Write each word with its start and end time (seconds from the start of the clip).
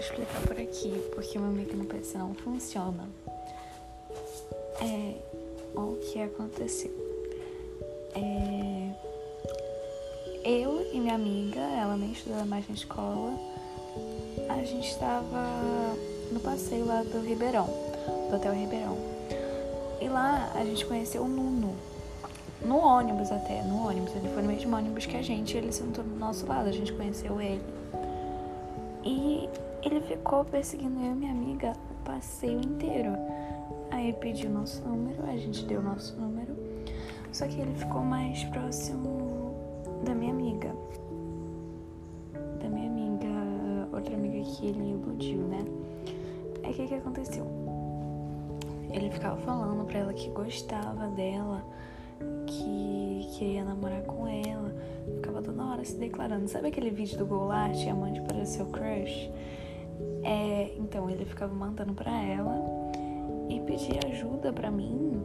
explicar 0.00 0.40
por 0.42 0.58
aqui, 0.58 0.92
porque 1.14 1.38
meu 1.38 1.50
mic 1.50 1.74
no 1.74 1.84
PC 1.84 2.18
não 2.18 2.34
funciona. 2.34 3.08
É, 4.80 5.14
o 5.74 5.96
que 5.96 6.22
aconteceu? 6.22 6.90
É, 8.14 8.90
eu 10.44 10.90
e 10.92 10.98
minha 10.98 11.14
amiga, 11.14 11.60
ela 11.60 11.96
nem 11.96 12.12
estudava 12.12 12.44
mais 12.44 12.66
na 12.68 12.74
escola, 12.74 13.38
a 14.48 14.64
gente 14.64 14.88
estava 14.88 15.94
no 16.32 16.40
passeio 16.40 16.86
lá 16.86 17.02
do 17.02 17.20
Ribeirão, 17.20 17.66
do 18.28 18.36
Hotel 18.36 18.54
Ribeirão. 18.54 18.96
E 20.00 20.08
lá 20.08 20.50
a 20.54 20.64
gente 20.64 20.84
conheceu 20.86 21.22
o 21.22 21.28
Nuno. 21.28 21.76
No 22.64 22.78
ônibus 22.78 23.30
até, 23.30 23.62
no 23.62 23.86
ônibus. 23.86 24.14
Ele 24.14 24.28
foi 24.28 24.42
no 24.42 24.48
mesmo 24.48 24.76
ônibus 24.76 25.06
que 25.06 25.16
a 25.16 25.22
gente, 25.22 25.56
ele 25.56 25.72
sentou 25.72 26.04
do 26.04 26.16
nosso 26.16 26.46
lado, 26.46 26.68
a 26.68 26.72
gente 26.72 26.92
conheceu 26.92 27.40
ele. 27.40 27.62
E 29.04 29.48
ele 29.82 30.00
ficou 30.00 30.44
perseguindo 30.44 31.00
eu 31.00 31.12
e 31.12 31.14
minha 31.14 31.32
amiga 31.32 31.72
o 31.90 32.04
passeio 32.04 32.60
inteiro. 32.60 33.12
Aí 33.90 34.12
pediu 34.12 34.50
nosso 34.50 34.86
número, 34.86 35.24
a 35.26 35.36
gente 35.36 35.64
deu 35.64 35.82
nosso 35.82 36.16
número. 36.20 36.54
Só 37.32 37.46
que 37.46 37.60
ele 37.60 37.74
ficou 37.74 38.02
mais 38.02 38.44
próximo 38.44 39.54
da 40.04 40.14
minha 40.14 40.32
amiga. 40.32 40.74
Da 42.60 42.68
minha 42.68 42.88
amiga, 42.88 43.28
outra 43.92 44.14
amiga 44.14 44.42
que 44.42 44.66
ele 44.66 44.90
iludiu, 44.90 45.38
né? 45.42 45.64
Aí 46.62 46.72
o 46.72 46.74
que, 46.74 46.86
que 46.86 46.94
aconteceu? 46.94 47.46
Ele 48.92 49.10
ficava 49.10 49.36
falando 49.38 49.84
pra 49.84 50.00
ela 50.00 50.12
que 50.12 50.28
gostava 50.30 51.06
dela, 51.08 51.64
que 52.46 53.28
queria 53.38 53.64
namorar 53.64 54.02
com 54.02 54.26
ela. 54.26 54.74
Ficava 55.16 55.42
toda 55.42 55.64
hora 55.64 55.84
se 55.84 55.96
declarando. 55.96 56.48
Sabe 56.48 56.68
aquele 56.68 56.90
vídeo 56.90 57.16
do 57.18 57.26
Goulart, 57.26 57.76
amante 57.86 58.20
para 58.22 58.44
seu 58.44 58.66
crush? 58.66 59.30
É, 60.22 60.74
então 60.76 61.08
ele 61.08 61.24
ficava 61.24 61.52
mandando 61.54 61.94
pra 61.94 62.10
ela 62.22 62.54
e 63.48 63.60
pedia 63.60 64.00
ajuda 64.06 64.52
pra 64.52 64.70
mim 64.70 65.22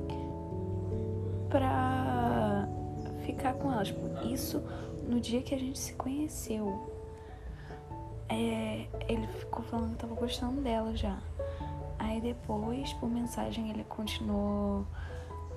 pra 1.50 2.68
ficar 3.26 3.54
com 3.54 3.72
ela. 3.72 3.84
Tipo, 3.84 4.26
isso 4.28 4.64
no 5.08 5.20
dia 5.20 5.42
que 5.42 5.54
a 5.54 5.60
gente 5.60 5.78
se 5.78 5.94
conheceu. 5.94 6.92
É, 8.30 8.86
ele 9.08 9.28
ficou 9.40 9.64
falando 9.64 9.92
que 9.92 9.98
tava 9.98 10.16
gostando 10.16 10.62
dela 10.62 10.96
já. 10.96 11.18
Aí 12.00 12.20
depois, 12.22 12.92
por 12.94 13.10
mensagem, 13.10 13.70
ele 13.70 13.84
continuou 13.84 14.86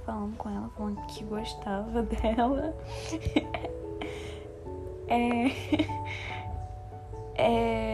falando 0.04 0.36
com 0.36 0.48
ela, 0.48 0.68
falando 0.70 1.00
que 1.06 1.24
gostava 1.24 2.02
dela. 2.22 2.74
é. 5.08 5.48
É. 7.40 7.87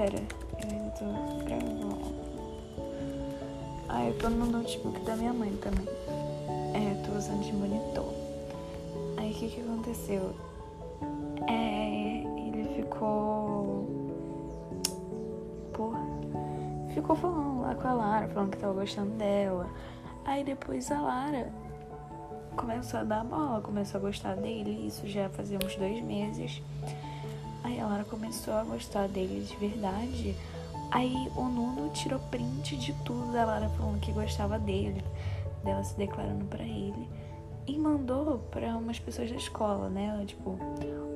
Pera, 0.00 0.16
eu 0.16 0.70
ainda 0.70 0.90
tô 0.92 1.04
gravando. 1.44 1.98
Ah, 3.86 4.06
eu 4.06 4.16
tô 4.16 4.30
no 4.30 4.46
notebook 4.46 4.98
da 5.00 5.14
minha 5.14 5.30
mãe 5.30 5.54
também. 5.56 5.86
É, 6.72 7.06
tô 7.06 7.18
usando 7.18 7.44
de 7.44 7.52
monitor. 7.52 8.10
Aí 9.18 9.30
o 9.30 9.34
que 9.34 9.48
que 9.50 9.60
aconteceu? 9.60 10.34
É, 11.46 12.22
ele 12.48 12.76
ficou. 12.76 13.86
Porra. 15.74 16.00
Ficou 16.94 17.14
falando 17.14 17.60
lá 17.60 17.74
com 17.74 17.88
a 17.88 17.92
Lara, 17.92 18.28
falando 18.28 18.52
que 18.52 18.56
tava 18.56 18.72
gostando 18.72 19.10
dela. 19.18 19.68
Aí 20.24 20.42
depois 20.42 20.90
a 20.90 20.98
Lara 20.98 21.52
começou 22.56 23.00
a 23.00 23.04
dar 23.04 23.22
bola, 23.22 23.60
começou 23.60 23.98
a 23.98 24.04
gostar 24.04 24.34
dele. 24.36 24.86
Isso 24.86 25.06
já 25.06 25.28
fazia 25.28 25.58
uns 25.62 25.76
dois 25.76 26.00
meses. 26.00 26.62
Aí 27.62 27.78
a 27.78 27.86
Lara 27.86 28.04
começou 28.04 28.54
a 28.54 28.64
gostar 28.64 29.08
dele 29.08 29.44
de 29.44 29.56
verdade. 29.56 30.36
Aí 30.90 31.30
o 31.36 31.44
Nuno 31.44 31.90
tirou 31.90 32.18
print 32.30 32.76
de 32.76 32.92
tudo 33.04 33.32
da 33.32 33.44
Lara 33.44 33.68
falando 33.70 34.00
que 34.00 34.12
gostava 34.12 34.58
dele, 34.58 35.04
dela 35.62 35.84
se 35.84 35.96
declarando 35.96 36.44
para 36.46 36.62
ele. 36.62 37.08
E 37.66 37.78
mandou 37.78 38.38
para 38.50 38.76
umas 38.76 38.98
pessoas 38.98 39.30
da 39.30 39.36
escola, 39.36 39.88
né? 39.88 40.24
Tipo, 40.26 40.58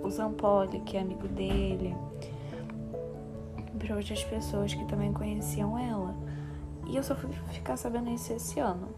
o 0.03 0.11
Zampoli, 0.11 0.81
que 0.81 0.97
é 0.97 1.01
amigo 1.01 1.27
dele. 1.27 1.95
Para 3.79 3.97
outras 3.97 4.23
pessoas 4.23 4.73
que 4.73 4.85
também 4.85 5.13
conheciam 5.13 5.79
ela. 5.79 6.15
E 6.87 6.97
eu 6.97 7.03
só 7.03 7.15
fui 7.17 7.31
ficar 7.51 7.77
sabendo 7.77 8.11
isso 8.11 8.33
esse 8.33 8.61
ano. 8.61 8.89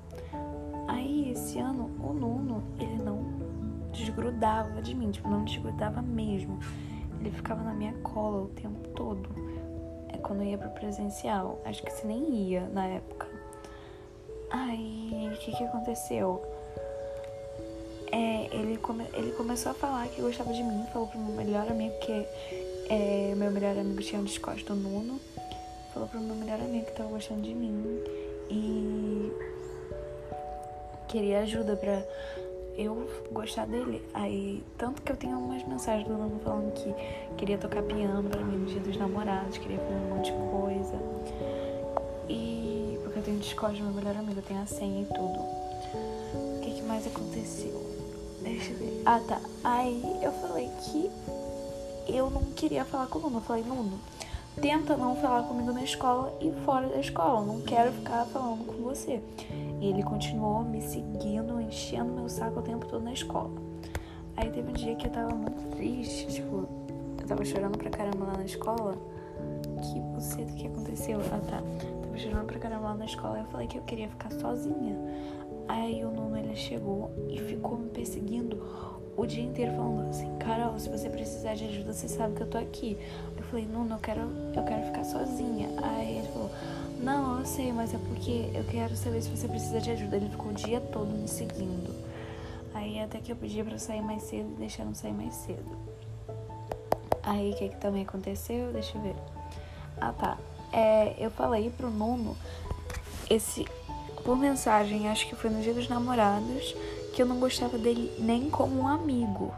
Aí, 0.89 1.31
esse 1.31 1.59
ano, 1.59 1.91
o 2.01 2.13
Nuno, 2.13 2.63
ele 2.79 3.03
não 3.03 3.25
desgrudava 3.93 4.83
de 4.83 4.95
mim, 4.95 5.11
tipo, 5.11 5.29
não 5.29 5.45
desgrudava 5.45 6.03
mesmo. 6.03 6.59
Ele 7.21 7.31
ficava 7.31 7.63
na 7.63 7.75
minha 7.75 7.95
cola 8.03 8.43
o 8.43 8.49
tempo 8.49 8.89
todo. 8.91 9.29
É 10.13 10.19
quando 10.19 10.43
eu 10.43 10.49
ia 10.49 10.59
pro 10.59 10.71
presencial. 10.71 11.61
Acho 11.65 11.83
que 11.83 11.91
você 11.91 12.07
nem 12.07 12.29
ia 12.49 12.69
na 12.69 12.87
época. 12.87 13.27
Aí, 14.51 15.31
o 15.33 15.39
que 15.39 15.53
que 15.57 15.65
aconteceu? 15.65 16.43
É, 18.13 18.49
ele, 18.55 18.79
come, 18.79 19.05
ele 19.13 19.33
começou 19.33 19.73
a 19.73 19.75
falar 19.75 20.07
que 20.09 20.23
gostava 20.23 20.53
de 20.53 20.63
mim, 20.63 20.87
falou 20.93 21.09
pro 21.09 21.19
meu 21.19 21.35
melhor 21.35 21.69
amigo 21.69 21.99
que 21.99 22.27
é, 22.89 23.35
meu 23.37 23.51
melhor 23.51 23.77
amigo 23.77 24.01
tinha 24.01 24.21
um 24.21 24.25
Discord 24.25 24.65
do 24.65 24.77
Nuno. 24.77 25.21
Falou 25.93 26.09
pro 26.09 26.21
meu 26.21 26.37
melhor 26.37 26.61
amigo 26.61 26.87
que 26.87 26.93
tava 26.93 27.09
gostando 27.09 27.43
de 27.43 27.55
mim 27.55 28.01
e 28.49 29.33
queria 31.09 31.41
ajuda 31.41 31.77
pra 31.77 32.03
eu 32.77 33.09
gostar 33.33 33.67
dele. 33.67 34.03
Aí, 34.13 34.63
tanto 34.77 35.03
que 35.03 35.11
eu 35.11 35.17
tenho 35.17 35.39
umas 35.39 35.67
mensagens 35.67 36.07
do 36.07 36.15
Nuno 36.15 36.41
falando 36.45 36.73
que 36.73 36.95
queria 37.37 37.59
tocar 37.59 37.83
piano 37.83 38.29
pra 38.29 38.41
mim 38.43 38.59
no 38.59 38.67
dia 38.67 38.81
dos 38.81 38.97
namorados, 38.97 39.59
queria 39.59 39.79
fazer 39.79 39.95
um 39.95 40.17
monte 40.17 40.33
de 40.33 40.39
coisa. 40.51 41.03
E 42.29 42.99
porque 43.03 43.19
eu 43.19 43.23
tenho 43.23 43.39
Discord 43.39 43.83
meu 43.83 43.93
melhor 43.93 44.17
amigo, 44.17 44.39
eu 44.39 44.43
tenho 44.43 44.63
a 44.63 44.67
senha 44.67 45.03
e 45.03 45.07
tudo. 45.07 45.39
O 45.39 46.61
que, 46.63 46.71
que 46.73 46.83
mais 46.83 47.07
aconteceu? 47.07 47.85
Deixa 48.43 48.73
eu 48.73 48.79
ver. 48.79 49.03
Ah, 49.07 49.21
tá. 49.27 49.41
Aí 49.65 50.19
eu 50.23 50.33
falei 50.33 50.71
que 50.85 51.11
eu 52.09 52.31
não 52.31 52.43
queria 52.55 52.85
falar 52.85 53.07
com 53.07 53.19
o 53.19 53.23
Nuno. 53.23 53.39
Eu 53.39 53.43
falei, 53.43 53.65
Nuno, 53.65 53.99
tenta 54.61 54.97
não 54.97 55.15
falar 55.17 55.43
comigo 55.45 55.73
na 55.73 55.83
escola 55.83 56.37
e 56.41 56.51
fora 56.65 56.89
da 56.89 56.99
escola. 56.99 57.45
Não 57.45 57.61
quero 57.61 57.93
ficar 57.93 58.25
falando 58.27 58.65
com 58.67 58.83
você. 58.83 59.21
E 59.81 59.87
ele 59.89 60.03
continuou 60.03 60.65
me 60.65 60.81
seguindo, 60.81 61.61
enchendo 61.61 62.13
meu 62.13 62.29
saco 62.29 62.61
o 62.61 62.63
tempo 62.63 62.87
todo 62.87 63.03
na 63.03 63.13
escola. 63.13 63.51
Aí 64.37 64.51
teve 64.51 64.71
um 64.71 64.73
dia 64.73 64.95
que 64.97 65.07
eu 65.07 65.11
tava 65.11 65.35
muito 65.35 65.77
triste, 65.77 66.27
tipo, 66.29 66.69
eu 67.21 67.27
tava 67.27 67.45
chorando 67.45 67.79
pra 67.79 67.91
caramba 67.91 68.27
lá 68.27 68.37
na 68.37 68.45
escola. 68.45 68.97
Que 69.83 70.01
buceta 70.01 70.53
que 70.53 70.67
aconteceu? 70.67 71.21
Ah 71.33 71.41
tá. 71.41 71.63
Tava 72.03 72.19
chorando 72.19 72.47
pra 72.47 72.59
caramba 72.59 72.89
lá 72.89 72.95
na 72.95 73.05
escola. 73.05 73.39
Eu 73.39 73.47
falei 73.47 73.67
que 73.67 73.79
eu 73.79 73.83
queria 73.83 74.09
ficar 74.09 74.31
sozinha. 74.33 74.97
Aí 75.69 76.05
o 76.05 76.11
Nuno 76.11 76.37
ele 76.37 76.55
chegou 76.55 77.11
e 77.29 77.39
ficou 77.39 77.77
me 77.77 77.89
perseguindo 77.91 78.57
o 79.17 79.27
dia 79.27 79.43
inteiro 79.43 79.73
falando 79.73 80.11
assim, 80.11 80.37
Carol, 80.39 80.79
se 80.79 80.89
você 80.89 81.09
precisar 81.09 81.55
de 81.55 81.65
ajuda, 81.65 81.93
você 81.93 82.09
sabe 82.09 82.35
que 82.35 82.43
eu 82.43 82.47
tô 82.47 82.59
aqui. 82.59 82.99
Eu 83.37 83.43
falei, 83.45 83.67
Nuno, 83.67 83.95
eu 83.95 83.99
quero, 83.99 84.21
eu 84.55 84.63
quero 84.63 84.87
ficar 84.87 85.05
sozinha. 85.05 85.69
Aí 85.83 86.19
ele 86.19 86.29
falou, 86.29 86.51
não, 87.01 87.39
eu 87.39 87.47
sei, 87.47 87.73
mas 87.73 87.95
é 87.95 87.99
porque 87.99 88.51
eu 88.55 88.65
quero 88.65 88.95
saber 88.95 89.23
se 89.23 89.31
você 89.31 89.49
precisa 89.49 89.81
de 89.81 89.91
ajuda. 89.91 90.17
Ele 90.17 90.29
ficou 90.29 90.51
o 90.51 90.55
dia 90.55 90.81
todo 90.81 91.07
me 91.07 91.29
seguindo. 91.29 91.95
Aí 92.75 93.01
até 93.01 93.19
que 93.19 93.33
eu 93.33 93.37
pedi 93.37 93.63
pra 93.65 93.79
sair 93.79 94.03
mais 94.03 94.23
cedo 94.25 94.53
e 94.53 94.61
deixaram 94.61 94.95
sair 94.95 95.13
mais 95.13 95.35
cedo. 95.35 95.79
Aí 97.23 97.53
o 97.53 97.57
que, 97.57 97.71
que 97.71 97.77
também 97.77 98.03
aconteceu? 98.03 98.71
Deixa 98.73 98.99
eu 98.99 99.03
ver. 99.03 99.17
Ah 99.99 100.13
tá. 100.13 100.39
É, 100.73 101.15
eu 101.19 101.31
falei 101.31 101.71
pro 101.71 101.91
Nuno 101.91 102.37
esse 103.31 103.67
por 104.27 104.37
mensagem, 104.37 105.09
acho 105.09 105.29
que 105.29 105.37
foi 105.37 105.49
no 105.49 105.63
dia 105.63 105.73
dos 105.73 105.89
namorados, 105.89 106.75
que 107.15 107.23
eu 107.23 107.27
não 107.27 107.39
gostava 107.39 107.79
dele 107.79 108.13
nem 108.19 108.51
como 108.51 108.81
um 108.81 108.89
amigo. 108.89 109.55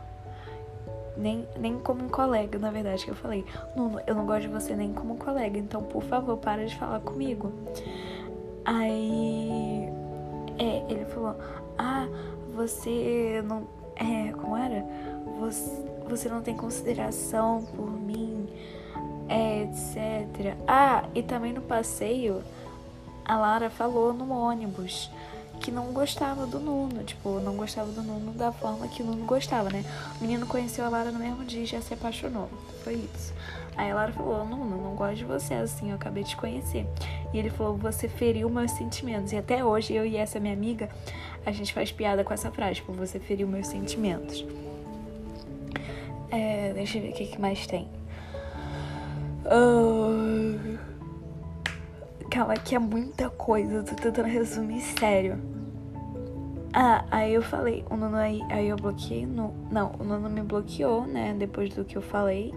Nem, 1.17 1.49
nem 1.59 1.79
como 1.79 2.05
um 2.05 2.09
colega, 2.09 2.59
na 2.59 2.71
verdade, 2.71 3.03
que 3.03 3.11
eu 3.11 3.15
falei. 3.15 3.47
Nuno, 3.75 3.99
eu 4.07 4.15
não 4.15 4.27
gosto 4.27 4.43
de 4.43 4.49
você 4.49 4.77
nem 4.77 4.93
como 4.93 5.17
colega, 5.17 5.59
então 5.59 5.83
por 5.83 6.03
favor, 6.03 6.37
para 6.37 6.67
de 6.67 6.77
falar 6.77 7.01
comigo. 7.01 7.51
Aí. 8.63 9.89
É, 10.59 10.85
ele 10.93 11.07
falou: 11.07 11.35
Ah, 11.79 12.07
você 12.55 13.43
não. 13.47 13.67
É, 13.97 14.33
como 14.33 14.55
era? 14.55 14.85
Você, 15.41 15.85
você 16.09 16.29
não 16.29 16.43
tem 16.43 16.55
consideração 16.55 17.65
por 17.75 17.91
mim, 17.91 18.47
é, 19.29 19.63
etc. 19.63 20.55
Ah, 20.69 21.05
e 21.15 21.23
também 21.23 21.53
no 21.53 21.63
passeio, 21.63 22.45
a 23.29 23.37
Lara 23.37 23.69
falou 23.69 24.15
no 24.15 24.33
ônibus 24.33 25.11
que 25.61 25.71
não 25.71 25.93
gostava 25.93 26.47
do 26.47 26.59
Nuno, 26.59 27.03
tipo, 27.05 27.41
não 27.41 27.57
gostava 27.57 27.91
do 27.91 28.03
Nuno 28.03 28.33
da 28.33 28.51
forma 28.51 28.89
que 28.89 29.03
o 29.03 29.07
Nuno 29.07 29.27
gostava, 29.27 29.69
né? 29.69 29.85
O 30.19 30.23
menino 30.23 30.47
conheceu 30.47 30.85
a 30.85 30.89
Lara 30.89 31.11
no 31.11 31.19
mesmo 31.19 31.45
dia 31.45 31.63
e 31.63 31.67
já 31.67 31.81
se 31.81 31.93
apaixonou. 31.93 32.49
Foi 32.83 32.95
isso. 32.95 33.35
Aí 33.77 33.91
a 33.91 33.95
Lara 33.95 34.13
falou: 34.13 34.47
Nuno, 34.47 34.83
não 34.83 34.95
gosto 34.95 35.17
de 35.17 35.25
você 35.25 35.55
assim, 35.55 35.91
eu 35.91 35.97
acabei 35.97 36.25
de 36.25 36.37
conhecer. 36.37 36.87
E 37.35 37.39
ele 37.39 37.51
falou: 37.51 37.77
Você 37.77 38.09
feriu 38.09 38.49
meus 38.49 38.71
sentimentos. 38.73 39.33
E 39.33 39.37
até 39.37 39.65
hoje, 39.65 39.93
eu 39.93 40.07
e 40.07 40.17
essa 40.17 40.41
minha 40.41 40.55
amiga, 40.55 40.89
a 41.45 41.53
gente 41.53 41.75
faz 41.75 41.93
piada 41.93 42.25
com 42.25 42.33
essa 42.33 42.51
frase: 42.51 42.77
tipo, 42.77 42.93
Você 42.93 43.19
feriu 43.19 43.47
meus 43.47 43.67
sentimentos. 43.67 44.45
É, 46.31 46.73
deixa 46.73 46.99
eu 46.99 47.03
ver 47.03 47.11
o 47.11 47.13
que, 47.15 47.27
que 47.27 47.41
mais 47.41 47.67
tem. 47.67 47.89
Uh... 49.45 50.79
Calma, 52.31 52.55
que 52.55 52.75
é 52.75 52.79
muita 52.79 53.31
coisa. 53.31 53.77
Eu 53.77 53.85
tô 53.85 53.95
tentando 53.95 54.29
resumir 54.29 54.81
sério. 54.81 55.41
Ah, 56.75 57.05
aí 57.11 57.33
eu 57.33 57.41
falei, 57.43 57.85
o 57.91 57.97
Nuno 57.97 58.17
aí, 58.17 58.43
aí 58.51 58.69
eu 58.69 58.77
bloqueei 58.77 59.25
no. 59.25 59.55
Não, 59.71 59.93
o 59.99 60.05
Nuno 60.05 60.29
me 60.29 60.43
bloqueou, 60.43 61.07
né? 61.07 61.35
Depois 61.39 61.75
do 61.75 61.85
que 61.85 61.97
eu 61.97 62.03
falei. 62.03 62.53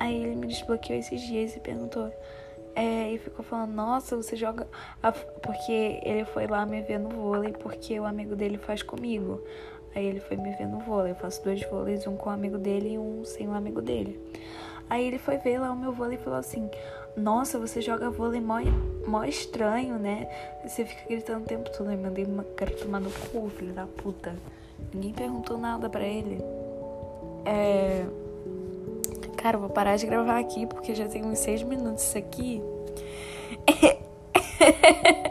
Aí 0.00 0.24
ele 0.24 0.34
me 0.36 0.46
desbloqueou 0.46 0.98
esses 0.98 1.20
dias 1.20 1.54
e 1.54 1.60
perguntou. 1.60 2.10
É, 2.74 3.12
e 3.12 3.18
ficou 3.18 3.44
falando, 3.44 3.72
nossa, 3.72 4.16
você 4.16 4.34
joga. 4.34 4.66
Porque 5.42 6.00
ele 6.02 6.24
foi 6.24 6.46
lá 6.46 6.64
me 6.64 6.80
ver 6.82 6.98
no 6.98 7.10
vôlei 7.10 7.52
porque 7.52 8.00
o 8.00 8.04
amigo 8.04 8.34
dele 8.34 8.58
faz 8.58 8.82
comigo. 8.82 9.40
Aí 9.94 10.04
ele 10.06 10.20
foi 10.20 10.36
me 10.36 10.50
ver 10.56 10.66
no 10.66 10.80
vôlei. 10.80 11.12
Eu 11.12 11.16
faço 11.16 11.44
dois 11.44 11.62
vôleis, 11.68 12.06
um 12.06 12.16
com 12.16 12.30
o 12.30 12.32
amigo 12.32 12.58
dele 12.58 12.94
e 12.94 12.98
um 12.98 13.24
sem 13.24 13.46
o 13.46 13.52
amigo 13.52 13.80
dele. 13.82 14.18
Aí 14.90 15.06
ele 15.06 15.18
foi 15.18 15.36
ver 15.38 15.58
lá 15.58 15.70
o 15.70 15.76
meu 15.76 15.92
vôlei 15.92 16.18
e 16.18 16.20
falou 16.20 16.38
assim: 16.38 16.68
Nossa, 17.16 17.58
você 17.58 17.80
joga 17.80 18.10
vôlei 18.10 18.40
mó, 18.40 18.58
mó 19.06 19.24
estranho, 19.24 19.98
né? 19.98 20.28
Você 20.64 20.84
fica 20.84 21.02
gritando 21.08 21.44
o 21.44 21.46
tempo 21.46 21.70
todo. 21.70 21.88
Aí 21.88 21.96
mandei 21.96 22.24
uma. 22.24 22.44
Quero 22.56 22.76
tomar 22.76 23.00
no 23.00 23.10
cu, 23.10 23.48
filho 23.50 23.72
da 23.72 23.86
puta. 23.86 24.34
Ninguém 24.92 25.12
perguntou 25.12 25.56
nada 25.56 25.88
pra 25.88 26.02
ele. 26.02 26.38
É. 27.44 28.04
Cara, 29.36 29.56
eu 29.56 29.60
vou 29.60 29.70
parar 29.70 29.96
de 29.96 30.06
gravar 30.06 30.38
aqui 30.38 30.66
porque 30.66 30.94
já 30.94 31.06
tem 31.06 31.24
uns 31.24 31.38
seis 31.38 31.62
minutos 31.62 32.02
isso 32.04 32.18
aqui. 32.18 32.62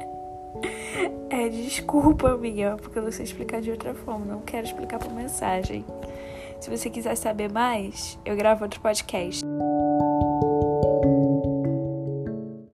É, 1.30 1.50
desculpa, 1.50 2.38
Miguel, 2.38 2.78
porque 2.78 3.00
eu 3.00 3.04
não 3.04 3.12
sei 3.12 3.26
explicar 3.26 3.60
de 3.60 3.72
outra 3.72 3.94
forma. 3.96 4.24
Não 4.24 4.42
quero 4.42 4.68
explicar 4.68 5.00
por 5.00 5.12
mensagem. 5.12 5.84
Se 6.62 6.70
você 6.70 6.92
quiser 6.92 7.16
saber 7.16 7.52
mais, 7.52 8.20
eu 8.24 8.36
gravo 8.38 8.64
outro 8.64 8.80
podcast. 8.80 9.44